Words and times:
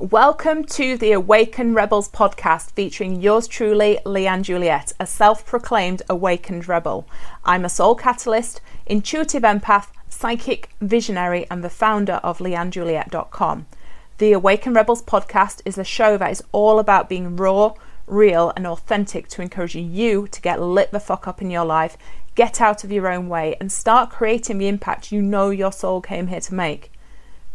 Welcome 0.00 0.62
to 0.66 0.96
the 0.96 1.10
Awakened 1.10 1.74
Rebels 1.74 2.08
podcast 2.08 2.70
featuring 2.70 3.20
yours 3.20 3.48
truly, 3.48 3.98
Leanne 4.06 4.42
Juliette, 4.42 4.92
a 5.00 5.06
self 5.08 5.44
proclaimed 5.44 6.02
awakened 6.08 6.68
rebel. 6.68 7.04
I'm 7.44 7.64
a 7.64 7.68
soul 7.68 7.96
catalyst, 7.96 8.60
intuitive 8.86 9.42
empath, 9.42 9.88
psychic 10.08 10.70
visionary, 10.80 11.48
and 11.50 11.64
the 11.64 11.68
founder 11.68 12.20
of 12.22 12.38
leannejuliette.com. 12.38 13.66
The 14.18 14.32
Awakened 14.34 14.76
Rebels 14.76 15.02
podcast 15.02 15.62
is 15.64 15.76
a 15.76 15.82
show 15.82 16.16
that 16.16 16.30
is 16.30 16.44
all 16.52 16.78
about 16.78 17.08
being 17.08 17.34
raw, 17.34 17.74
real, 18.06 18.52
and 18.54 18.68
authentic 18.68 19.26
to 19.30 19.42
encourage 19.42 19.74
you 19.74 20.28
to 20.28 20.40
get 20.40 20.62
lit 20.62 20.92
the 20.92 21.00
fuck 21.00 21.26
up 21.26 21.42
in 21.42 21.50
your 21.50 21.64
life, 21.64 21.98
get 22.36 22.60
out 22.60 22.84
of 22.84 22.92
your 22.92 23.08
own 23.08 23.28
way, 23.28 23.56
and 23.58 23.72
start 23.72 24.10
creating 24.10 24.58
the 24.58 24.68
impact 24.68 25.10
you 25.10 25.20
know 25.20 25.50
your 25.50 25.72
soul 25.72 26.00
came 26.00 26.28
here 26.28 26.40
to 26.42 26.54
make. 26.54 26.92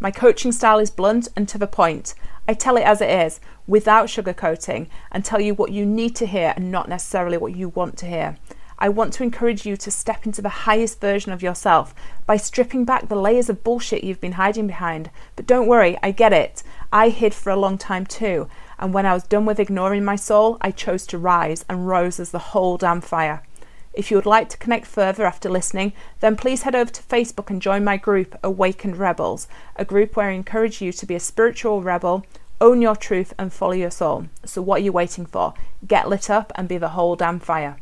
My 0.03 0.11
coaching 0.11 0.51
style 0.51 0.79
is 0.79 0.91
blunt 0.91 1.29
and 1.33 1.47
to 1.47 1.57
the 1.57 1.65
point. 1.65 2.13
I 2.47 2.53
tell 2.53 2.77
it 2.77 2.83
as 2.83 3.01
it 3.01 3.09
is, 3.09 3.39
without 3.67 4.07
sugarcoating, 4.07 4.87
and 5.11 5.23
tell 5.23 5.39
you 5.39 5.53
what 5.53 5.71
you 5.71 5.85
need 5.85 6.15
to 6.17 6.25
hear 6.25 6.53
and 6.55 6.71
not 6.71 6.89
necessarily 6.89 7.37
what 7.37 7.55
you 7.55 7.69
want 7.69 7.97
to 7.99 8.05
hear. 8.05 8.37
I 8.77 8.89
want 8.89 9.13
to 9.13 9.23
encourage 9.23 9.65
you 9.65 9.77
to 9.77 9.91
step 9.91 10.25
into 10.25 10.41
the 10.41 10.49
highest 10.49 10.99
version 10.99 11.31
of 11.31 11.41
yourself 11.41 11.95
by 12.25 12.35
stripping 12.35 12.83
back 12.83 13.07
the 13.07 13.15
layers 13.15 13.49
of 13.49 13.63
bullshit 13.63 14.03
you've 14.03 14.19
been 14.19 14.33
hiding 14.33 14.67
behind. 14.67 15.09
But 15.37 15.47
don't 15.47 15.67
worry, 15.67 15.97
I 16.03 16.11
get 16.11 16.33
it. 16.33 16.63
I 16.91 17.07
hid 17.09 17.33
for 17.33 17.49
a 17.49 17.55
long 17.55 17.77
time 17.77 18.05
too, 18.05 18.49
and 18.77 18.93
when 18.93 19.05
I 19.05 19.13
was 19.13 19.23
done 19.23 19.45
with 19.45 19.59
ignoring 19.59 20.03
my 20.03 20.17
soul, 20.17 20.57
I 20.59 20.71
chose 20.71 21.07
to 21.07 21.17
rise 21.17 21.63
and 21.69 21.87
rose 21.87 22.19
as 22.19 22.31
the 22.31 22.39
whole 22.39 22.75
damn 22.77 22.99
fire. 22.99 23.43
If 23.93 24.09
you 24.09 24.17
would 24.17 24.25
like 24.25 24.49
to 24.49 24.57
connect 24.57 24.87
further 24.87 25.23
after 25.23 25.49
listening, 25.49 25.93
then 26.19 26.35
please 26.35 26.63
head 26.63 26.73
over 26.73 26.91
to 26.91 27.03
Facebook 27.03 27.51
and 27.51 27.61
join 27.61 27.83
my 27.83 27.97
group, 27.97 28.35
Awakened 28.43 28.97
Rebels, 28.97 29.47
a 29.75 29.85
group 29.85 30.15
where 30.15 30.29
I 30.29 30.33
encourage 30.33 30.81
you 30.81 30.91
to 30.91 31.05
be 31.05 31.13
a 31.13 31.19
spiritual 31.19 31.83
rebel, 31.83 32.25
own 32.59 32.81
your 32.81 32.95
truth, 32.95 33.33
and 33.37 33.53
follow 33.53 33.73
your 33.73 33.91
soul. 33.91 34.25
So, 34.45 34.63
what 34.63 34.81
are 34.81 34.83
you 34.83 34.91
waiting 34.91 35.27
for? 35.27 35.53
Get 35.85 36.09
lit 36.09 36.29
up 36.31 36.51
and 36.55 36.67
be 36.67 36.79
the 36.79 36.89
whole 36.89 37.15
damn 37.15 37.39
fire. 37.39 37.77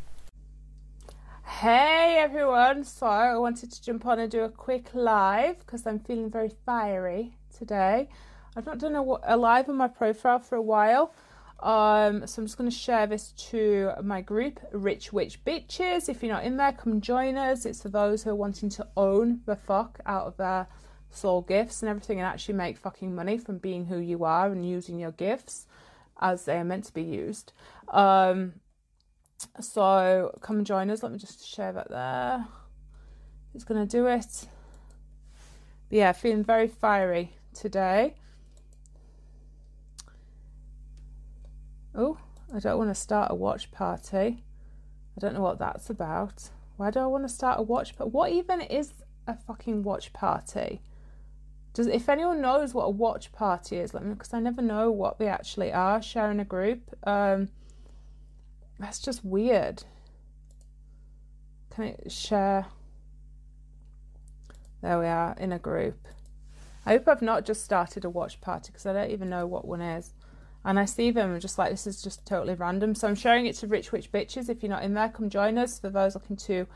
Hey 1.44 2.16
everyone, 2.18 2.84
so 2.84 3.06
I 3.06 3.36
wanted 3.36 3.70
to 3.72 3.82
jump 3.82 4.04
on 4.06 4.18
and 4.18 4.30
do 4.30 4.42
a 4.42 4.48
quick 4.48 4.88
live 4.94 5.60
because 5.60 5.86
I'm 5.86 6.00
feeling 6.00 6.30
very 6.30 6.50
fiery 6.66 7.36
today. 7.56 8.08
I've 8.56 8.66
not 8.66 8.78
done 8.78 8.96
a, 8.96 9.02
a 9.02 9.36
live 9.36 9.68
on 9.68 9.76
my 9.76 9.88
profile 9.88 10.40
for 10.40 10.56
a 10.56 10.62
while. 10.62 11.14
Um, 11.62 12.26
so 12.26 12.42
I'm 12.42 12.46
just 12.46 12.58
going 12.58 12.68
to 12.68 12.76
share 12.76 13.06
this 13.06 13.30
to 13.50 13.92
my 14.02 14.20
group, 14.20 14.58
Rich 14.72 15.12
Witch 15.12 15.44
Bitches. 15.44 16.08
If 16.08 16.20
you're 16.20 16.32
not 16.32 16.42
in 16.42 16.56
there, 16.56 16.72
come 16.72 17.00
join 17.00 17.36
us. 17.36 17.64
It's 17.64 17.82
for 17.82 17.88
those 17.88 18.24
who 18.24 18.30
are 18.30 18.34
wanting 18.34 18.68
to 18.70 18.88
own 18.96 19.42
the 19.46 19.54
fuck 19.54 20.00
out 20.04 20.26
of 20.26 20.36
their 20.36 20.66
soul 21.10 21.42
gifts 21.42 21.80
and 21.82 21.88
everything 21.88 22.18
and 22.18 22.26
actually 22.26 22.54
make 22.54 22.78
fucking 22.78 23.14
money 23.14 23.38
from 23.38 23.58
being 23.58 23.86
who 23.86 23.98
you 23.98 24.24
are 24.24 24.50
and 24.50 24.68
using 24.68 24.98
your 24.98 25.12
gifts 25.12 25.66
as 26.20 26.44
they 26.46 26.56
are 26.56 26.64
meant 26.64 26.84
to 26.84 26.94
be 26.94 27.02
used. 27.02 27.52
Um, 27.88 28.54
so 29.60 30.36
come 30.40 30.64
join 30.64 30.90
us. 30.90 31.04
Let 31.04 31.12
me 31.12 31.18
just 31.18 31.46
share 31.46 31.72
that 31.72 31.90
there. 31.90 32.44
It's 33.54 33.64
going 33.64 33.86
to 33.86 33.90
do 33.90 34.06
it. 34.08 34.48
But 35.88 35.96
yeah, 35.96 36.10
feeling 36.10 36.42
very 36.42 36.66
fiery 36.66 37.36
today. 37.54 38.16
Oh, 41.94 42.18
I 42.54 42.58
don't 42.58 42.78
want 42.78 42.90
to 42.90 42.94
start 42.94 43.30
a 43.30 43.34
watch 43.34 43.70
party. 43.70 44.44
I 45.16 45.20
don't 45.20 45.34
know 45.34 45.42
what 45.42 45.58
that's 45.58 45.90
about. 45.90 46.50
Why 46.76 46.90
do 46.90 47.00
I 47.00 47.06
want 47.06 47.24
to 47.24 47.28
start 47.28 47.60
a 47.60 47.62
watch 47.62 47.96
party? 47.96 48.10
What 48.10 48.32
even 48.32 48.60
is 48.62 48.92
a 49.26 49.36
fucking 49.36 49.82
watch 49.82 50.12
party? 50.12 50.80
Does 51.74 51.86
if 51.86 52.08
anyone 52.08 52.40
knows 52.40 52.74
what 52.74 52.84
a 52.84 52.90
watch 52.90 53.32
party 53.32 53.76
is, 53.76 53.94
let 53.94 54.04
me 54.04 54.14
because 54.14 54.32
I 54.32 54.40
never 54.40 54.62
know 54.62 54.90
what 54.90 55.18
they 55.18 55.28
actually 55.28 55.72
are. 55.72 56.02
Sharing 56.02 56.40
a 56.40 56.44
group, 56.44 56.94
um, 57.06 57.48
that's 58.78 58.98
just 58.98 59.24
weird. 59.24 59.84
Can 61.70 61.84
I 61.84 62.08
share? 62.08 62.66
There 64.82 64.98
we 64.98 65.06
are 65.06 65.34
in 65.38 65.52
a 65.52 65.58
group. 65.58 66.08
I 66.84 66.90
hope 66.90 67.06
I've 67.06 67.22
not 67.22 67.44
just 67.44 67.64
started 67.64 68.04
a 68.04 68.10
watch 68.10 68.40
party 68.40 68.70
because 68.72 68.86
I 68.86 68.92
don't 68.92 69.10
even 69.10 69.30
know 69.30 69.46
what 69.46 69.66
one 69.66 69.80
is 69.80 70.12
and 70.64 70.78
I 70.78 70.84
see 70.84 71.10
them 71.10 71.32
I'm 71.32 71.40
just 71.40 71.58
like 71.58 71.70
this 71.70 71.86
is 71.86 72.02
just 72.02 72.24
totally 72.26 72.54
random. 72.54 72.94
So 72.94 73.08
I'm 73.08 73.14
sharing 73.14 73.46
it 73.46 73.56
to 73.56 73.66
Rich 73.66 73.92
Witch 73.92 74.12
Bitches. 74.12 74.48
If 74.48 74.62
you're 74.62 74.70
not 74.70 74.82
in 74.82 74.94
there, 74.94 75.08
come 75.08 75.28
join 75.28 75.58
us. 75.58 75.78
For 75.78 75.90
those 75.90 76.14
looking 76.14 76.36
to 76.36 76.66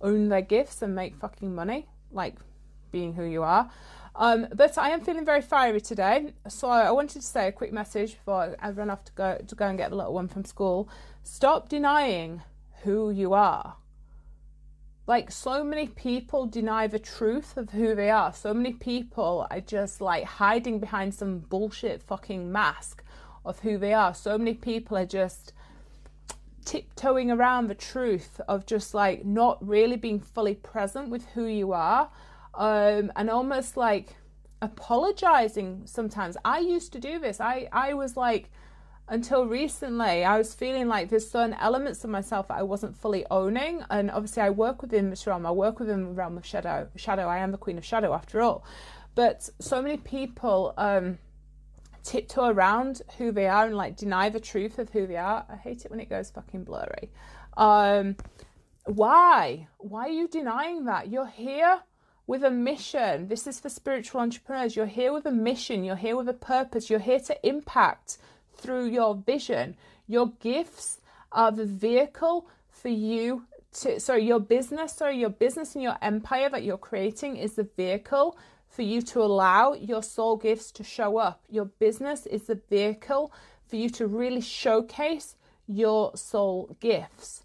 own 0.00 0.28
their 0.28 0.42
gifts 0.42 0.82
and 0.82 0.94
make 0.94 1.16
fucking 1.16 1.54
money, 1.54 1.86
like 2.12 2.36
being 2.90 3.14
who 3.14 3.24
you 3.24 3.42
are. 3.42 3.70
Um, 4.16 4.48
but 4.54 4.76
I 4.76 4.90
am 4.90 5.02
feeling 5.02 5.24
very 5.24 5.40
fiery 5.40 5.80
today, 5.80 6.34
so 6.48 6.68
I 6.68 6.90
wanted 6.90 7.20
to 7.20 7.26
say 7.26 7.48
a 7.48 7.52
quick 7.52 7.72
message 7.72 8.16
before 8.16 8.56
I 8.60 8.70
run 8.70 8.90
off 8.90 9.04
to 9.04 9.12
go 9.12 9.38
to 9.46 9.54
go 9.54 9.66
and 9.66 9.78
get 9.78 9.90
the 9.90 9.96
little 9.96 10.14
one 10.14 10.28
from 10.28 10.44
school. 10.44 10.88
Stop 11.22 11.68
denying 11.68 12.42
who 12.82 13.10
you 13.10 13.32
are. 13.34 13.76
Like 15.06 15.30
so 15.30 15.64
many 15.64 15.88
people 15.88 16.46
deny 16.46 16.86
the 16.86 16.98
truth 16.98 17.56
of 17.56 17.70
who 17.70 17.94
they 17.94 18.10
are. 18.10 18.32
So 18.32 18.52
many 18.52 18.72
people 18.74 19.46
are 19.50 19.60
just 19.60 20.00
like 20.00 20.24
hiding 20.24 20.78
behind 20.80 21.14
some 21.14 21.38
bullshit 21.38 22.02
fucking 22.02 22.50
mask 22.50 23.02
of 23.44 23.60
who 23.60 23.78
they 23.78 23.92
are. 23.92 24.14
So 24.14 24.36
many 24.38 24.54
people 24.54 24.96
are 24.96 25.06
just 25.06 25.52
tiptoeing 26.64 27.30
around 27.30 27.68
the 27.68 27.74
truth 27.74 28.40
of 28.46 28.66
just 28.66 28.94
like 28.94 29.24
not 29.24 29.66
really 29.66 29.96
being 29.96 30.20
fully 30.20 30.54
present 30.54 31.08
with 31.08 31.26
who 31.30 31.46
you 31.46 31.72
are 31.72 32.10
um, 32.54 33.10
and 33.16 33.30
almost 33.30 33.76
like 33.76 34.16
apologizing 34.62 35.82
sometimes. 35.86 36.36
I 36.44 36.58
used 36.58 36.92
to 36.92 37.00
do 37.00 37.18
this. 37.18 37.40
I, 37.40 37.68
I 37.72 37.94
was 37.94 38.16
like, 38.16 38.50
until 39.08 39.46
recently, 39.46 40.24
I 40.24 40.38
was 40.38 40.54
feeling 40.54 40.86
like 40.86 41.08
there's 41.08 41.28
certain 41.28 41.54
elements 41.54 42.04
of 42.04 42.10
myself 42.10 42.46
that 42.48 42.58
I 42.58 42.62
wasn't 42.62 42.96
fully 42.96 43.26
owning. 43.28 43.82
And 43.90 44.08
obviously, 44.10 44.42
I 44.42 44.50
work 44.50 44.82
within 44.82 45.10
this 45.10 45.26
realm. 45.26 45.44
I 45.46 45.50
work 45.50 45.80
within 45.80 46.04
the 46.04 46.10
realm 46.12 46.36
of 46.36 46.46
shadow. 46.46 46.88
Shadow. 46.94 47.26
I 47.26 47.38
am 47.38 47.50
the 47.50 47.58
queen 47.58 47.76
of 47.76 47.84
shadow, 47.84 48.14
after 48.14 48.40
all. 48.40 48.64
But 49.16 49.50
so 49.58 49.82
many 49.82 49.96
people 49.96 50.74
um, 50.76 51.18
tiptoe 52.02 52.48
around 52.48 53.02
who 53.18 53.32
they 53.32 53.46
are 53.46 53.66
and 53.66 53.76
like 53.76 53.96
deny 53.96 54.28
the 54.28 54.40
truth 54.40 54.78
of 54.78 54.90
who 54.90 55.06
they 55.06 55.16
are. 55.16 55.44
I 55.48 55.56
hate 55.56 55.84
it 55.84 55.90
when 55.90 56.00
it 56.00 56.10
goes 56.10 56.30
fucking 56.30 56.64
blurry. 56.64 57.10
Um, 57.56 58.16
why? 58.84 59.68
Why 59.78 60.06
are 60.06 60.12
you 60.12 60.28
denying 60.28 60.84
that? 60.86 61.08
You're 61.10 61.26
here 61.26 61.80
with 62.26 62.44
a 62.44 62.50
mission. 62.50 63.28
This 63.28 63.46
is 63.46 63.60
for 63.60 63.68
spiritual 63.68 64.20
entrepreneurs. 64.20 64.76
You're 64.76 64.86
here 64.86 65.12
with 65.12 65.26
a 65.26 65.32
mission. 65.32 65.84
You're 65.84 65.96
here 65.96 66.16
with 66.16 66.28
a 66.28 66.34
purpose. 66.34 66.88
You're 66.88 67.00
here 67.00 67.20
to 67.20 67.46
impact 67.46 68.18
through 68.56 68.86
your 68.86 69.14
vision. 69.14 69.76
Your 70.06 70.28
gifts 70.40 71.00
are 71.32 71.52
the 71.52 71.66
vehicle 71.66 72.48
for 72.70 72.88
you 72.88 73.44
to, 73.72 74.00
sorry, 74.00 74.24
your 74.24 74.40
business, 74.40 74.94
sorry, 74.94 75.18
your 75.18 75.30
business 75.30 75.74
and 75.74 75.82
your 75.82 75.96
empire 76.02 76.48
that 76.48 76.64
you're 76.64 76.78
creating 76.78 77.36
is 77.36 77.54
the 77.54 77.68
vehicle 77.76 78.36
for 78.70 78.82
you 78.82 79.02
to 79.02 79.20
allow 79.20 79.74
your 79.74 80.02
soul 80.02 80.36
gifts 80.36 80.70
to 80.72 80.84
show 80.84 81.18
up. 81.18 81.42
Your 81.50 81.64
business 81.64 82.24
is 82.26 82.44
the 82.44 82.60
vehicle 82.70 83.32
for 83.66 83.76
you 83.76 83.90
to 83.90 84.06
really 84.06 84.40
showcase 84.40 85.34
your 85.66 86.16
soul 86.16 86.76
gifts. 86.80 87.42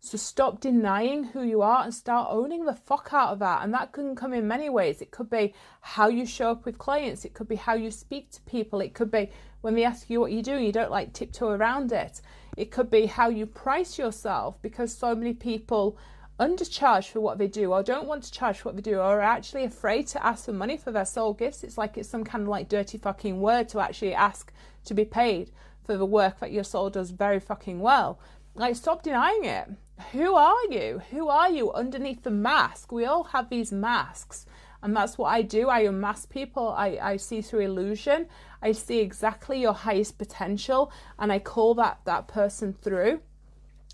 So 0.00 0.18
stop 0.18 0.60
denying 0.60 1.24
who 1.24 1.42
you 1.42 1.62
are 1.62 1.84
and 1.84 1.94
start 1.94 2.28
owning 2.30 2.64
the 2.64 2.74
fuck 2.74 3.10
out 3.12 3.30
of 3.32 3.38
that. 3.38 3.62
And 3.62 3.72
that 3.72 3.92
can 3.92 4.14
come 4.14 4.34
in 4.34 4.48
many 4.48 4.68
ways. 4.68 5.00
It 5.00 5.10
could 5.10 5.30
be 5.30 5.54
how 5.80 6.08
you 6.08 6.26
show 6.26 6.50
up 6.50 6.64
with 6.64 6.78
clients, 6.78 7.24
it 7.24 7.34
could 7.34 7.48
be 7.48 7.56
how 7.56 7.74
you 7.74 7.90
speak 7.90 8.30
to 8.32 8.42
people, 8.42 8.80
it 8.80 8.94
could 8.94 9.10
be 9.10 9.30
when 9.60 9.74
they 9.74 9.84
ask 9.84 10.10
you 10.10 10.20
what 10.20 10.32
you 10.32 10.42
do 10.42 10.58
you 10.58 10.72
don't 10.72 10.90
like 10.90 11.14
tiptoe 11.14 11.48
around 11.48 11.92
it. 11.92 12.20
It 12.56 12.70
could 12.70 12.90
be 12.90 13.06
how 13.06 13.28
you 13.28 13.46
price 13.46 13.98
yourself 13.98 14.60
because 14.60 14.94
so 14.94 15.14
many 15.14 15.32
people 15.32 15.96
undercharge 16.40 17.10
for 17.10 17.20
what 17.20 17.38
they 17.38 17.46
do 17.46 17.72
or 17.72 17.82
don't 17.82 18.08
want 18.08 18.24
to 18.24 18.32
charge 18.32 18.58
for 18.58 18.68
what 18.68 18.76
they 18.76 18.82
do 18.82 18.96
or 18.96 19.02
are 19.02 19.20
actually 19.20 19.64
afraid 19.64 20.06
to 20.08 20.24
ask 20.24 20.46
for 20.46 20.52
money 20.52 20.76
for 20.76 20.90
their 20.90 21.04
soul 21.04 21.32
gifts. 21.32 21.62
It's 21.62 21.78
like 21.78 21.96
it's 21.96 22.08
some 22.08 22.24
kind 22.24 22.42
of 22.42 22.48
like 22.48 22.68
dirty 22.68 22.98
fucking 22.98 23.40
word 23.40 23.68
to 23.70 23.80
actually 23.80 24.14
ask 24.14 24.52
to 24.86 24.94
be 24.94 25.04
paid 25.04 25.50
for 25.84 25.96
the 25.96 26.06
work 26.06 26.40
that 26.40 26.52
your 26.52 26.64
soul 26.64 26.90
does 26.90 27.10
very 27.10 27.38
fucking 27.38 27.78
well. 27.78 28.18
Like, 28.54 28.76
stop 28.76 29.02
denying 29.02 29.44
it. 29.44 29.68
Who 30.12 30.34
are 30.34 30.64
you? 30.70 31.02
Who 31.10 31.28
are 31.28 31.50
you 31.50 31.72
underneath 31.72 32.22
the 32.22 32.30
mask? 32.30 32.90
We 32.90 33.04
all 33.04 33.24
have 33.24 33.48
these 33.48 33.70
masks. 33.70 34.46
And 34.82 34.94
that's 34.94 35.16
what 35.16 35.28
I 35.28 35.42
do. 35.42 35.68
I 35.68 35.80
unmask 35.80 36.28
people. 36.30 36.68
I, 36.68 36.98
I 37.00 37.16
see 37.16 37.40
through 37.40 37.60
illusion. 37.60 38.26
I 38.60 38.72
see 38.72 39.00
exactly 39.00 39.60
your 39.60 39.72
highest 39.72 40.18
potential 40.18 40.92
and 41.18 41.32
I 41.32 41.38
call 41.38 41.74
that, 41.74 42.00
that 42.04 42.28
person 42.28 42.72
through 42.72 43.20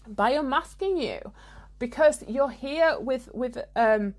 by 0.07 0.31
unmasking 0.31 0.97
you 0.97 1.33
because 1.81 2.23
you're 2.29 2.51
here 2.51 2.97
with 3.01 3.29
with 3.35 3.59
um 3.75 4.15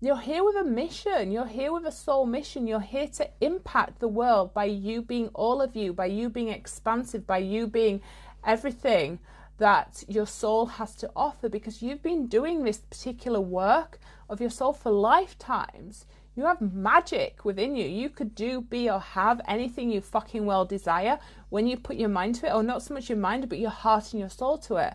you're 0.00 0.20
here 0.20 0.44
with 0.44 0.56
a 0.56 0.64
mission 0.64 1.32
you're 1.32 1.46
here 1.46 1.72
with 1.72 1.86
a 1.86 1.92
soul 1.92 2.26
mission 2.26 2.66
you're 2.66 2.80
here 2.80 3.08
to 3.08 3.26
impact 3.40 4.00
the 4.00 4.08
world 4.08 4.52
by 4.52 4.64
you 4.64 5.00
being 5.00 5.28
all 5.28 5.62
of 5.62 5.74
you 5.74 5.94
by 5.94 6.04
you 6.04 6.28
being 6.28 6.48
expansive 6.48 7.26
by 7.26 7.38
you 7.38 7.66
being 7.66 8.02
everything 8.44 9.18
that 9.56 10.04
your 10.08 10.26
soul 10.26 10.66
has 10.66 10.94
to 10.96 11.10
offer 11.16 11.48
because 11.48 11.80
you've 11.80 12.02
been 12.02 12.26
doing 12.26 12.64
this 12.64 12.78
particular 12.78 13.40
work 13.40 13.98
of 14.28 14.40
your 14.40 14.50
soul 14.50 14.74
for 14.74 14.92
lifetimes 14.92 16.04
You 16.36 16.46
have 16.46 16.60
magic 16.60 17.44
within 17.44 17.76
you. 17.76 17.86
You 17.86 18.10
could 18.10 18.34
do, 18.34 18.60
be, 18.60 18.90
or 18.90 18.98
have 18.98 19.40
anything 19.46 19.90
you 19.90 20.00
fucking 20.00 20.44
well 20.44 20.64
desire 20.64 21.20
when 21.48 21.66
you 21.68 21.76
put 21.76 21.96
your 21.96 22.08
mind 22.08 22.34
to 22.36 22.46
it, 22.46 22.52
or 22.52 22.62
not 22.62 22.82
so 22.82 22.94
much 22.94 23.08
your 23.08 23.18
mind, 23.18 23.48
but 23.48 23.58
your 23.60 23.70
heart 23.70 24.12
and 24.12 24.20
your 24.20 24.28
soul 24.28 24.58
to 24.58 24.76
it. 24.76 24.94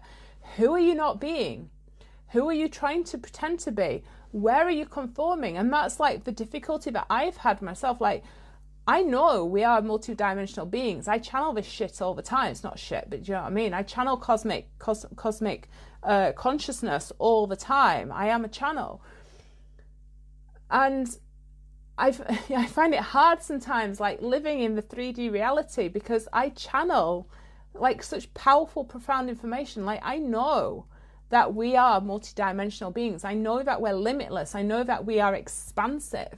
Who 0.57 0.73
are 0.73 0.79
you 0.79 0.95
not 0.95 1.21
being? 1.21 1.69
Who 2.31 2.47
are 2.49 2.53
you 2.53 2.67
trying 2.67 3.03
to 3.05 3.17
pretend 3.17 3.59
to 3.61 3.71
be? 3.71 4.03
Where 4.31 4.63
are 4.63 4.71
you 4.71 4.85
conforming? 4.85 5.57
And 5.57 5.73
that's 5.73 5.99
like 5.99 6.23
the 6.23 6.31
difficulty 6.31 6.91
that 6.91 7.07
I've 7.09 7.37
had 7.37 7.61
myself. 7.61 7.99
Like, 7.99 8.23
I 8.87 9.01
know 9.01 9.45
we 9.45 9.63
are 9.63 9.81
multidimensional 9.81 10.69
beings. 10.69 11.07
I 11.07 11.17
channel 11.19 11.53
this 11.53 11.65
shit 11.65 12.01
all 12.01 12.13
the 12.13 12.21
time. 12.21 12.51
It's 12.51 12.63
not 12.63 12.79
shit, 12.79 13.07
but 13.09 13.27
you 13.27 13.33
know 13.33 13.41
what 13.41 13.47
I 13.47 13.53
mean? 13.53 13.73
I 13.73 13.83
channel 13.83 14.17
cosmic, 14.17 14.67
cos- 14.79 15.05
cosmic 15.15 15.69
uh, 16.03 16.31
consciousness 16.33 17.11
all 17.17 17.47
the 17.47 17.55
time. 17.55 18.11
I 18.11 18.27
am 18.27 18.45
a 18.45 18.47
channel. 18.47 19.01
And 20.69 21.07
I, 21.97 22.07
I 22.55 22.65
find 22.67 22.93
it 22.93 23.01
hard 23.01 23.41
sometimes, 23.41 23.99
like 23.99 24.21
living 24.21 24.61
in 24.61 24.75
the 24.75 24.83
3D 24.83 25.31
reality, 25.31 25.87
because 25.87 26.27
I 26.31 26.49
channel 26.49 27.29
like 27.73 28.01
such 28.03 28.33
powerful, 28.33 28.83
profound 28.83 29.29
information. 29.29 29.85
Like, 29.85 30.01
I 30.03 30.17
know 30.17 30.85
that 31.29 31.53
we 31.53 31.75
are 31.75 32.01
multidimensional 32.01 32.93
beings. 32.93 33.23
I 33.23 33.33
know 33.33 33.63
that 33.63 33.81
we're 33.81 33.93
limitless. 33.93 34.55
I 34.55 34.61
know 34.61 34.83
that 34.83 35.05
we 35.05 35.19
are 35.19 35.35
expansive. 35.35 36.37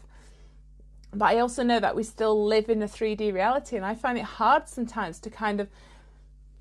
But 1.13 1.25
I 1.25 1.39
also 1.39 1.63
know 1.63 1.79
that 1.79 1.95
we 1.95 2.03
still 2.03 2.45
live 2.45 2.69
in 2.69 2.81
a 2.81 2.87
3D 2.87 3.33
reality. 3.33 3.75
And 3.75 3.85
I 3.85 3.95
find 3.95 4.17
it 4.17 4.23
hard 4.23 4.67
sometimes 4.67 5.19
to 5.19 5.29
kind 5.29 5.59
of 5.59 5.69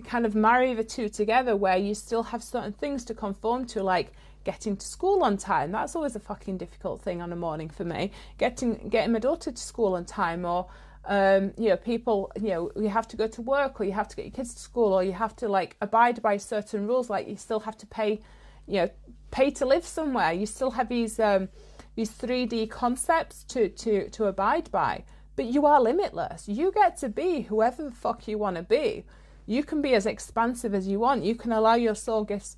kind 0.07 0.25
of 0.25 0.35
marry 0.35 0.73
the 0.73 0.83
two 0.83 1.11
together 1.11 1.55
where 1.55 1.77
you 1.77 1.95
still 1.95 2.23
have 2.23 2.43
certain 2.43 2.73
things 2.73 3.05
to 3.05 3.15
conform 3.15 3.67
to, 3.67 3.83
like 3.83 4.13
getting 4.45 4.77
to 4.77 4.87
school 4.87 5.23
on 5.23 5.37
time. 5.37 5.73
That's 5.73 5.95
always 5.95 6.17
a 6.17 6.21
fucking 6.21 6.57
difficult 6.57 7.03
thing 7.03 7.21
on 7.21 7.33
a 7.33 7.37
morning 7.37 7.69
for 7.69 7.85
me. 7.85 8.11
Getting 8.39 8.89
getting 8.89 9.13
my 9.13 9.19
daughter 9.19 9.53
to 9.53 9.63
school 9.63 9.95
on 9.95 10.05
time 10.05 10.45
or 10.45 10.67
um, 11.05 11.53
you 11.57 11.71
know, 11.71 11.77
people, 11.77 12.31
you 12.41 12.49
know, 12.49 12.71
you 12.77 12.89
have 12.89 13.09
to 13.09 13.17
go 13.17 13.27
to 13.27 13.43
work 13.43 13.81
or 13.81 13.85
you 13.85 13.93
have 13.93 14.09
to 14.09 14.17
get 14.17 14.27
your 14.27 14.33
kids 14.33 14.55
to 14.55 14.61
school 14.61 14.93
or 14.93 15.03
you 15.03 15.13
have 15.13 15.35
to 15.37 15.49
like 15.49 15.77
abide 15.81 16.21
by 16.23 16.37
certain 16.37 16.87
rules, 16.87 17.09
like 17.09 17.29
you 17.29 17.37
still 17.37 17.61
have 17.61 17.77
to 17.79 17.87
pay, 17.87 18.21
you 18.67 18.83
know, 18.83 18.91
pay 19.31 19.51
to 19.51 19.65
live 19.67 19.85
somewhere. 19.87 20.33
You 20.33 20.47
still 20.47 20.73
have 20.73 20.89
these 20.89 21.19
um, 21.19 21.49
these 21.97 22.11
3D 22.11 22.71
concepts 22.71 23.45
to, 23.45 23.69
to, 23.69 24.09
to 24.11 24.25
abide 24.27 24.71
by. 24.71 25.05
But 25.37 25.47
you 25.47 25.67
are 25.67 25.81
limitless. 25.81 26.49
You 26.49 26.73
get 26.73 26.97
to 26.99 27.09
be 27.09 27.43
whoever 27.43 27.83
the 27.83 27.91
fuck 27.91 28.29
you 28.29 28.39
want 28.39 28.57
to 28.57 28.63
be. 28.63 29.05
You 29.47 29.65
can 29.65 29.83
be 29.83 29.95
as 29.95 30.07
expansive 30.07 30.75
as 30.75 30.87
you 30.87 31.01
want. 31.01 31.25
You 31.25 31.35
can 31.35 31.53
allow 31.53 31.75
your 31.75 31.95
soul 31.95 32.25
gifts 32.25 32.57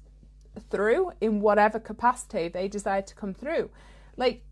through 0.71 1.13
in 1.21 1.41
whatever 1.41 1.79
capacity 1.79 2.49
they 2.49 2.69
desire 2.69 3.03
to 3.03 3.15
come 3.15 3.35
through. 3.35 3.71
Like, 4.17 4.45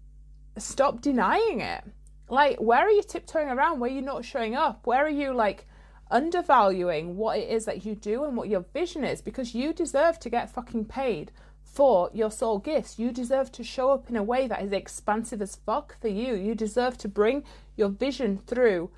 stop 0.56 1.00
denying 1.00 1.60
it. 1.60 1.84
Like, 2.30 2.58
where 2.58 2.86
are 2.86 2.90
you 2.90 3.02
tiptoeing 3.02 3.48
around? 3.48 3.80
Where 3.80 3.90
are 3.90 3.94
you 3.94 4.02
not 4.02 4.24
showing 4.24 4.54
up? 4.54 4.86
Where 4.86 5.04
are 5.04 5.10
you 5.10 5.34
like 5.34 5.66
undervaluing 6.10 7.16
what 7.16 7.38
it 7.38 7.48
is 7.48 7.64
that 7.64 7.84
you 7.84 7.94
do 7.94 8.24
and 8.24 8.36
what 8.36 8.48
your 8.48 8.64
vision 8.72 9.04
is? 9.04 9.20
Because 9.20 9.54
you 9.54 9.72
deserve 9.72 10.20
to 10.20 10.30
get 10.30 10.50
fucking 10.50 10.84
paid 10.84 11.32
for 11.64 12.08
your 12.12 12.30
soul 12.30 12.58
gifts. 12.58 12.98
You 12.98 13.10
deserve 13.10 13.50
to 13.52 13.64
show 13.64 13.90
up 13.90 14.08
in 14.08 14.16
a 14.16 14.22
way 14.22 14.46
that 14.46 14.62
is 14.62 14.72
expansive 14.72 15.42
as 15.42 15.56
fuck 15.56 16.00
for 16.00 16.08
you. 16.08 16.34
You 16.34 16.54
deserve 16.54 16.96
to 16.98 17.08
bring 17.08 17.42
your 17.76 17.88
vision 17.88 18.38
through 18.38 18.90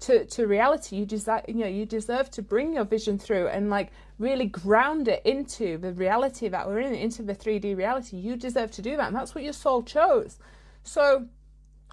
to, 0.00 0.24
to 0.24 0.46
reality. 0.46 0.96
You 0.96 1.06
deserve, 1.06 1.42
you 1.48 1.54
know, 1.54 1.66
you 1.66 1.84
deserve 1.84 2.30
to 2.32 2.42
bring 2.42 2.72
your 2.74 2.84
vision 2.84 3.18
through 3.18 3.48
and 3.48 3.68
like 3.68 3.90
really 4.18 4.46
ground 4.46 5.08
it 5.08 5.20
into 5.26 5.76
the 5.76 5.92
reality 5.92 6.48
that 6.48 6.66
we're 6.66 6.80
in, 6.80 6.94
into 6.94 7.22
the 7.22 7.34
3D 7.34 7.76
reality. 7.76 8.16
You 8.16 8.36
deserve 8.36 8.70
to 8.72 8.82
do 8.82 8.96
that. 8.96 9.08
And 9.08 9.16
that's 9.16 9.34
what 9.34 9.44
your 9.44 9.52
soul 9.52 9.82
chose. 9.82 10.38
So 10.82 11.26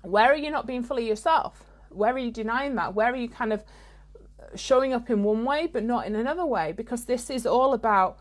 where 0.03 0.31
are 0.31 0.35
you 0.35 0.51
not 0.51 0.67
being 0.67 0.83
fully 0.83 1.07
yourself? 1.07 1.63
Where 1.89 2.13
are 2.13 2.19
you 2.19 2.31
denying 2.31 2.75
that? 2.75 2.94
Where 2.94 3.11
are 3.11 3.15
you 3.15 3.29
kind 3.29 3.53
of 3.53 3.63
showing 4.55 4.94
up 4.94 5.09
in 5.09 5.23
one 5.23 5.45
way 5.45 5.67
but 5.67 5.83
not 5.83 6.05
in 6.05 6.15
another 6.15 6.45
way? 6.45 6.71
Because 6.71 7.05
this 7.05 7.29
is 7.29 7.45
all 7.45 7.73
about 7.73 8.17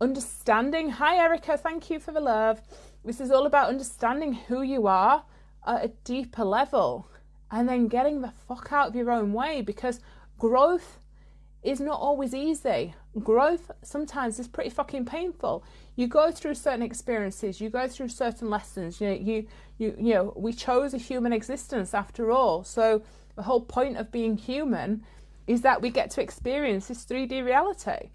understanding. 0.00 0.90
Hi, 0.90 1.16
Erica. 1.16 1.56
Thank 1.56 1.90
you 1.90 1.98
for 1.98 2.12
the 2.12 2.20
love. 2.20 2.60
This 3.04 3.20
is 3.20 3.30
all 3.30 3.46
about 3.46 3.68
understanding 3.68 4.32
who 4.32 4.62
you 4.62 4.86
are 4.86 5.24
at 5.66 5.84
a 5.84 5.88
deeper 6.04 6.44
level 6.44 7.06
and 7.50 7.68
then 7.68 7.88
getting 7.88 8.20
the 8.20 8.32
fuck 8.48 8.72
out 8.72 8.88
of 8.88 8.96
your 8.96 9.10
own 9.10 9.32
way 9.32 9.62
because 9.62 10.00
growth 10.38 10.98
is 11.64 11.80
not 11.80 11.98
always 11.98 12.34
easy. 12.34 12.94
Growth 13.18 13.70
sometimes 13.82 14.38
is 14.38 14.46
pretty 14.46 14.70
fucking 14.70 15.06
painful. 15.06 15.64
You 15.96 16.06
go 16.06 16.30
through 16.30 16.54
certain 16.54 16.82
experiences, 16.82 17.60
you 17.60 17.70
go 17.70 17.88
through 17.88 18.08
certain 18.08 18.50
lessons. 18.50 19.00
You 19.00 19.08
know, 19.08 19.14
you 19.14 19.46
you 19.78 19.96
you 19.98 20.14
know, 20.14 20.32
we 20.36 20.52
chose 20.52 20.92
a 20.92 20.98
human 20.98 21.32
existence 21.32 21.94
after 21.94 22.30
all. 22.30 22.64
So 22.64 23.02
the 23.34 23.42
whole 23.42 23.62
point 23.62 23.96
of 23.96 24.12
being 24.12 24.36
human 24.36 25.04
is 25.46 25.62
that 25.62 25.80
we 25.80 25.90
get 25.90 26.10
to 26.12 26.22
experience 26.22 26.88
this 26.88 27.04
3D 27.04 27.44
reality. 27.44 28.10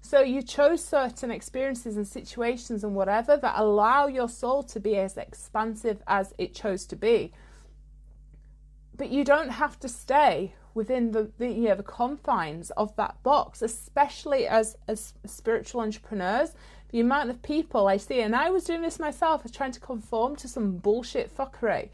So 0.00 0.20
you 0.20 0.42
chose 0.42 0.84
certain 0.84 1.30
experiences 1.30 1.96
and 1.96 2.06
situations 2.06 2.84
and 2.84 2.94
whatever 2.94 3.36
that 3.36 3.58
allow 3.58 4.06
your 4.06 4.28
soul 4.28 4.62
to 4.64 4.80
be 4.80 4.96
as 4.96 5.16
expansive 5.16 6.02
as 6.06 6.34
it 6.38 6.54
chose 6.54 6.86
to 6.86 6.96
be. 6.96 7.32
But 8.96 9.10
you 9.10 9.24
don't 9.24 9.50
have 9.50 9.78
to 9.80 9.88
stay 9.88 10.54
within 10.74 11.10
the, 11.12 11.30
the 11.38 11.48
you 11.48 11.68
know 11.68 11.74
the 11.74 11.82
confines 11.82 12.70
of 12.70 12.94
that 12.96 13.22
box, 13.22 13.62
especially 13.62 14.46
as 14.46 14.76
as 14.86 15.14
spiritual 15.26 15.80
entrepreneurs. 15.80 16.50
The 16.90 17.00
amount 17.00 17.28
of 17.28 17.42
people 17.42 17.86
I 17.86 17.98
see, 17.98 18.22
and 18.22 18.34
I 18.34 18.48
was 18.50 18.64
doing 18.64 18.80
this 18.80 18.98
myself, 18.98 19.42
was 19.42 19.52
trying 19.52 19.72
to 19.72 19.80
conform 19.80 20.36
to 20.36 20.48
some 20.48 20.78
bullshit 20.78 21.34
fuckery 21.36 21.90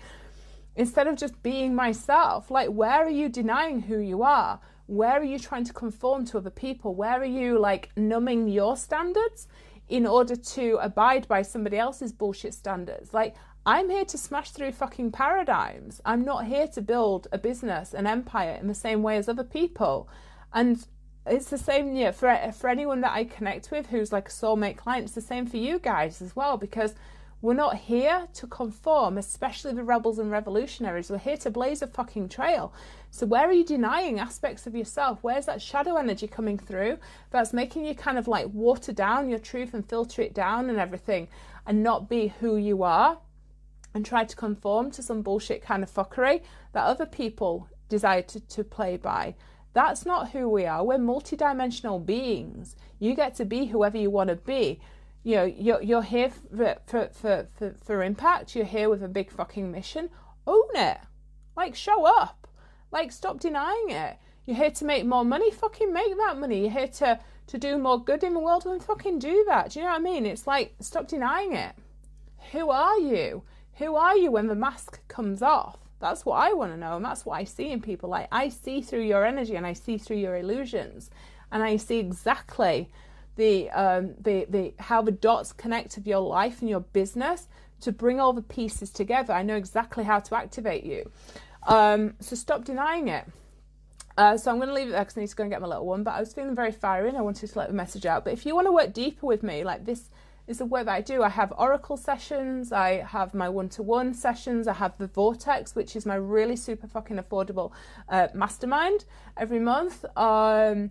instead 0.76 1.06
of 1.06 1.16
just 1.16 1.42
being 1.42 1.74
myself. 1.74 2.50
Like, 2.50 2.68
where 2.68 3.04
are 3.04 3.10
you 3.10 3.28
denying 3.28 3.80
who 3.80 3.98
you 3.98 4.22
are? 4.22 4.60
Where 4.86 5.20
are 5.20 5.24
you 5.24 5.38
trying 5.38 5.64
to 5.64 5.72
conform 5.72 6.26
to 6.26 6.38
other 6.38 6.50
people? 6.50 6.94
Where 6.94 7.20
are 7.20 7.24
you 7.24 7.58
like 7.58 7.90
numbing 7.96 8.48
your 8.48 8.76
standards 8.76 9.48
in 9.88 10.06
order 10.06 10.36
to 10.36 10.78
abide 10.80 11.26
by 11.28 11.42
somebody 11.42 11.78
else's 11.78 12.12
bullshit 12.12 12.54
standards? 12.54 13.14
Like, 13.14 13.34
I'm 13.66 13.88
here 13.88 14.05
to 14.05 14.19
smash 14.19 14.50
through 14.50 14.72
fucking 14.72 15.12
paradigms. 15.12 16.02
I'm 16.05 16.22
not 16.22 16.44
here 16.44 16.69
to 16.69 16.82
build 16.82 17.28
a 17.32 17.38
business, 17.38 17.94
an 17.94 18.06
empire 18.06 18.58
in 18.61 18.69
the 18.69 18.75
same 18.75 19.02
way 19.02 19.16
as 19.16 19.26
other 19.26 19.44
people. 19.44 20.06
And 20.52 20.87
it's 21.25 21.49
the 21.49 21.56
same 21.56 21.96
yeah, 21.96 22.11
for 22.11 22.37
for 22.52 22.69
anyone 22.69 23.00
that 23.00 23.12
I 23.12 23.25
connect 23.25 23.70
with 23.70 23.87
who's 23.87 24.12
like 24.12 24.28
a 24.28 24.32
soulmate 24.32 24.76
client. 24.76 25.06
It's 25.06 25.14
the 25.14 25.22
same 25.22 25.46
for 25.46 25.56
you 25.56 25.78
guys 25.78 26.20
as 26.20 26.37
well 26.37 26.58
because 26.58 26.94
we're 27.40 27.55
not 27.55 27.76
here 27.76 28.28
to 28.34 28.46
conform, 28.46 29.16
especially 29.16 29.72
the 29.72 29.82
rebels 29.82 30.19
and 30.19 30.31
revolutionaries. 30.31 31.10
We're 31.10 31.19
here 31.19 31.38
to 31.38 31.50
blaze 31.50 31.81
a 31.81 31.87
fucking 31.87 32.28
trail. 32.28 32.72
So 33.10 33.25
where 33.25 33.49
are 33.49 33.52
you 33.52 33.64
denying 33.64 34.20
aspects 34.20 34.67
of 34.67 34.75
yourself? 34.75 35.20
Where's 35.22 35.46
that 35.46 35.62
shadow 35.62 35.96
energy 35.96 36.26
coming 36.26 36.58
through 36.58 36.98
that's 37.31 37.55
making 37.55 37.86
you 37.86 37.94
kind 37.94 38.19
of 38.19 38.29
like 38.29 38.48
water 38.53 38.93
down 38.93 39.31
your 39.31 39.38
truth 39.38 39.72
and 39.72 39.88
filter 39.88 40.20
it 40.20 40.34
down 40.34 40.69
and 40.69 40.79
everything 40.79 41.29
and 41.67 41.82
not 41.82 42.10
be 42.10 42.29
who 42.41 42.56
you 42.56 42.82
are? 42.82 43.19
And 43.94 44.05
try 44.05 44.24
to 44.24 44.36
conform 44.36 44.91
to 44.91 45.03
some 45.03 45.22
bullshit 45.22 45.63
kind 45.63 45.82
of 45.82 45.91
fuckery 45.91 46.43
that 46.72 46.84
other 46.84 47.06
people 47.06 47.69
desire 47.89 48.22
to, 48.22 48.41
to 48.41 48.65
play 48.65 48.96
by. 48.96 49.34
That's 49.72 50.05
not 50.05 50.31
who 50.31 50.48
we 50.48 50.67
are. 50.67 50.84
We're 50.84 50.98
multidimensional 50.98 52.05
beings. 52.05 52.77
You 52.98 53.15
get 53.15 53.34
to 53.36 53.44
be 53.44 53.67
whoever 53.67 53.96
you 53.96 54.10
want 54.10 54.31
to 54.31 54.36
be. 54.36 54.81
You 55.22 55.36
know, 55.36 55.44
you're, 55.44 55.82
you're 55.82 56.03
here 56.03 56.31
for, 56.31 56.77
for, 56.86 57.08
for, 57.13 57.46
for, 57.55 57.74
for 57.82 58.03
impact. 58.03 58.55
You're 58.55 58.65
here 58.65 58.89
with 58.89 59.03
a 59.03 59.08
big 59.08 59.31
fucking 59.31 59.70
mission. 59.70 60.10
Own 60.46 60.69
it. 60.74 60.98
Like, 61.56 61.74
show 61.74 62.05
up. 62.05 62.46
Like, 62.93 63.10
stop 63.10 63.41
denying 63.41 63.91
it. 63.91 64.17
You're 64.44 64.56
here 64.56 64.70
to 64.70 64.84
make 64.84 65.06
more 65.06 65.24
money. 65.24 65.51
Fucking 65.51 65.93
make 65.93 66.17
that 66.19 66.39
money. 66.39 66.63
You're 66.63 66.70
here 66.70 66.89
to, 66.89 67.19
to 67.46 67.58
do 67.58 67.79
more 67.79 68.03
good 68.03 68.22
in 68.22 68.34
the 68.34 68.41
world. 68.41 68.65
Then 68.65 68.81
fucking 68.81 69.19
do 69.19 69.44
that. 69.48 69.70
Do 69.70 69.79
you 69.79 69.84
know 69.86 69.93
what 69.93 70.01
I 70.01 70.03
mean? 70.03 70.27
It's 70.27 70.46
like, 70.46 70.74
stop 70.81 71.08
denying 71.08 71.55
it. 71.55 71.74
Who 72.53 72.70
are 72.70 72.98
you? 72.98 73.43
Who 73.78 73.96
are 73.96 74.16
you 74.16 74.31
when 74.31 74.46
the 74.46 74.54
mask 74.54 75.00
comes 75.08 75.43
off? 75.43 75.78
That's 76.00 76.24
what 76.24 76.36
I 76.36 76.52
want 76.52 76.72
to 76.72 76.76
know, 76.76 76.96
and 76.96 77.04
that's 77.04 77.24
what 77.24 77.38
I 77.38 77.44
see 77.44 77.70
in 77.70 77.81
people. 77.81 78.08
Like 78.08 78.28
I 78.31 78.48
see 78.48 78.82
through 78.82 79.02
your 79.04 79.24
energy, 79.24 79.56
and 79.56 79.66
I 79.66 79.72
see 79.72 79.98
through 79.98 80.19
your 80.19 80.36
illusions, 80.36 81.10
and 81.50 81.62
I 81.62 81.76
see 81.76 81.98
exactly 81.98 82.90
the 83.36 83.70
um, 83.70 84.14
the 84.20 84.46
the 84.48 84.74
how 84.78 85.02
the 85.02 85.10
dots 85.10 85.52
connect 85.52 85.96
of 85.96 86.06
your 86.06 86.20
life 86.20 86.60
and 86.60 86.69
your 86.69 86.81
business 86.81 87.48
to 87.81 87.93
bring 87.93 88.20
all 88.20 88.32
the 88.32 88.43
pieces 88.43 88.90
together. 88.90 89.32
I 89.32 89.43
know 89.43 89.56
exactly 89.56 90.04
how 90.04 90.20
to 90.20 90.36
activate 90.36 90.84
you. 90.84 91.10
Um, 91.66 92.14
so 92.20 92.36
stop 92.36 92.64
denying 92.64 93.08
it. 93.08 93.26
Uh, 94.16 94.36
so 94.36 94.50
I'm 94.50 94.58
going 94.58 94.69
to 94.69 94.74
leave 94.74 94.88
it 94.88 94.93
there 94.93 95.00
because 95.00 95.19
I 95.19 95.22
need 95.22 95.31
to 95.31 95.36
go 95.36 95.43
and 95.43 95.50
get 95.50 95.60
my 95.60 95.66
little 95.66 95.86
one. 95.86 96.02
But 96.04 96.12
I 96.12 96.20
was 96.20 96.32
feeling 96.32 96.54
very 96.54 96.70
fiery 96.72 97.08
and 97.08 97.19
I 97.19 97.22
wanted 97.22 97.50
to 97.50 97.58
let 97.58 97.69
the 97.69 97.74
message 97.74 98.06
out. 98.06 98.24
But 98.24 98.32
if 98.32 98.46
you 98.46 98.54
want 98.54 98.69
to 98.69 98.72
work 98.72 98.93
deeper 98.93 99.26
with 99.26 99.43
me, 99.43 99.64
like 99.64 99.84
this 99.84 100.08
is 100.46 100.58
the 100.58 100.67
work 100.67 100.86
that 100.86 100.94
I 100.94 101.01
do. 101.01 101.22
I 101.22 101.29
have 101.31 101.53
Oracle 101.56 101.96
sessions, 101.96 102.72
I 102.72 103.03
have 103.03 103.34
my 103.34 103.48
one 103.48 103.69
to 103.70 103.82
one 103.82 104.13
sessions, 104.15 104.69
I 104.69 104.74
have 104.74 104.96
the 104.98 105.06
Vortex, 105.06 105.74
which 105.74 105.96
is 105.96 106.05
my 106.05 106.17
really 106.17 106.56
super 106.56 106.86
fucking 106.86 107.17
affordable 107.17 107.72
uh, 108.08 108.29
mastermind 108.34 109.05
every 109.36 109.60
month. 109.60 110.05
Um, 110.17 110.91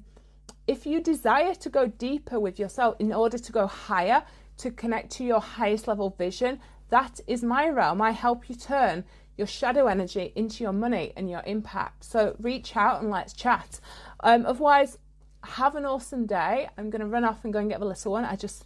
if 0.65 0.85
you 0.85 1.01
desire 1.01 1.53
to 1.55 1.69
go 1.69 1.87
deeper 1.87 2.39
with 2.39 2.57
yourself 2.57 2.95
in 2.99 3.13
order 3.13 3.37
to 3.37 3.51
go 3.51 3.67
higher, 3.67 4.23
to 4.57 4.71
connect 4.71 5.11
to 5.11 5.23
your 5.23 5.39
highest 5.39 5.87
level 5.87 6.15
vision, 6.17 6.59
that 6.89 7.19
is 7.27 7.43
my 7.43 7.67
realm. 7.67 8.01
I 8.01 8.11
help 8.11 8.49
you 8.49 8.55
turn 8.55 9.03
your 9.35 9.47
shadow 9.47 9.87
energy 9.87 10.31
into 10.35 10.63
your 10.63 10.73
money 10.73 11.11
and 11.17 11.29
your 11.29 11.41
impact. 11.45 12.03
So 12.03 12.35
reach 12.39 12.75
out 12.77 13.01
and 13.01 13.09
let's 13.09 13.33
chat. 13.33 13.79
Um, 14.19 14.45
otherwise, 14.45 14.99
have 15.43 15.75
an 15.75 15.85
awesome 15.85 16.25
day. 16.25 16.69
I'm 16.77 16.89
going 16.89 17.01
to 17.01 17.07
run 17.07 17.25
off 17.25 17.43
and 17.43 17.51
go 17.51 17.59
and 17.59 17.69
get 17.69 17.79
the 17.79 17.85
little 17.85 18.11
one. 18.11 18.25
I 18.25 18.35
just 18.35 18.65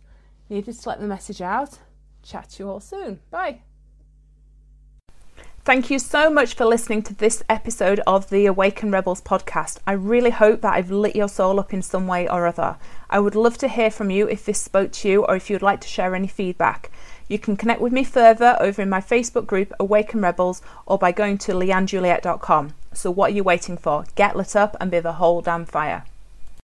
needed 0.49 0.79
to 0.79 0.89
let 0.89 0.99
the 0.99 1.07
message 1.07 1.41
out. 1.41 1.79
Chat 2.23 2.49
to 2.51 2.63
you 2.63 2.69
all 2.69 2.79
soon. 2.79 3.19
Bye. 3.31 3.61
Thank 5.67 5.89
you 5.89 5.99
so 5.99 6.29
much 6.29 6.53
for 6.53 6.63
listening 6.63 7.03
to 7.03 7.13
this 7.13 7.43
episode 7.49 7.99
of 8.07 8.29
the 8.29 8.45
Awaken 8.45 8.89
Rebels 8.89 9.19
podcast. 9.19 9.79
I 9.85 9.91
really 9.91 10.29
hope 10.29 10.61
that 10.61 10.73
I've 10.73 10.91
lit 10.91 11.13
your 11.13 11.27
soul 11.27 11.59
up 11.59 11.73
in 11.73 11.81
some 11.81 12.07
way 12.07 12.25
or 12.25 12.47
other. 12.47 12.77
I 13.09 13.19
would 13.19 13.35
love 13.35 13.57
to 13.57 13.67
hear 13.67 13.91
from 13.91 14.09
you 14.09 14.29
if 14.29 14.45
this 14.45 14.61
spoke 14.61 14.93
to 14.93 15.09
you 15.09 15.25
or 15.25 15.35
if 15.35 15.49
you'd 15.49 15.61
like 15.61 15.81
to 15.81 15.87
share 15.89 16.15
any 16.15 16.27
feedback. 16.27 16.89
You 17.27 17.37
can 17.37 17.57
connect 17.57 17.81
with 17.81 17.91
me 17.91 18.05
further 18.05 18.55
over 18.61 18.81
in 18.81 18.89
my 18.89 19.01
Facebook 19.01 19.45
group 19.45 19.73
Awaken 19.77 20.21
Rebels 20.21 20.61
or 20.85 20.97
by 20.97 21.11
going 21.11 21.37
to 21.39 21.51
leannejuliette.com. 21.51 22.73
So, 22.93 23.11
what 23.11 23.31
are 23.31 23.35
you 23.35 23.43
waiting 23.43 23.77
for? 23.77 24.05
Get 24.15 24.37
lit 24.37 24.55
up 24.55 24.77
and 24.79 24.89
be 24.89 25.01
the 25.01 25.13
whole 25.13 25.41
damn 25.41 25.65
fire. 25.65 26.05